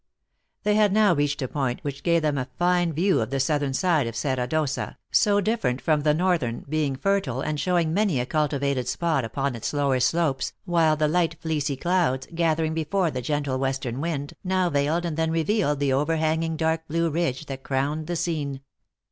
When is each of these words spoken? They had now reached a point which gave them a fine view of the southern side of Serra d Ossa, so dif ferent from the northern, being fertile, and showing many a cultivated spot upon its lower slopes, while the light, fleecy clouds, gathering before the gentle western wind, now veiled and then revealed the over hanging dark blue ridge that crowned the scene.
They 0.63 0.73
had 0.73 0.93
now 0.93 1.13
reached 1.13 1.43
a 1.43 1.47
point 1.47 1.77
which 1.83 2.01
gave 2.01 2.23
them 2.23 2.35
a 2.39 2.47
fine 2.57 2.91
view 2.91 3.21
of 3.21 3.29
the 3.29 3.39
southern 3.39 3.75
side 3.75 4.07
of 4.07 4.15
Serra 4.15 4.47
d 4.47 4.55
Ossa, 4.55 4.97
so 5.11 5.39
dif 5.41 5.61
ferent 5.61 5.79
from 5.79 6.01
the 6.01 6.15
northern, 6.15 6.65
being 6.67 6.95
fertile, 6.95 7.41
and 7.41 7.59
showing 7.59 7.93
many 7.93 8.19
a 8.19 8.25
cultivated 8.25 8.87
spot 8.87 9.23
upon 9.23 9.53
its 9.53 9.73
lower 9.73 9.99
slopes, 9.99 10.53
while 10.65 10.95
the 10.97 11.07
light, 11.07 11.35
fleecy 11.39 11.75
clouds, 11.75 12.27
gathering 12.33 12.73
before 12.73 13.11
the 13.11 13.21
gentle 13.21 13.59
western 13.59 14.01
wind, 14.01 14.33
now 14.43 14.71
veiled 14.71 15.05
and 15.05 15.17
then 15.17 15.29
revealed 15.29 15.79
the 15.79 15.93
over 15.93 16.15
hanging 16.15 16.57
dark 16.57 16.87
blue 16.87 17.07
ridge 17.11 17.45
that 17.45 17.61
crowned 17.61 18.07
the 18.07 18.15
scene. 18.15 18.61